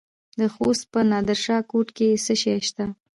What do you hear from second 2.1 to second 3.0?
څه شی شته؟